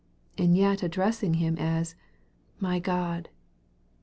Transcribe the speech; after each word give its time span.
and 0.35 0.57
yet 0.57 0.81
addressing 0.81 1.35
Him 1.35 1.59
as" 1.59 1.93
my 2.59 2.79
God." 2.79 3.29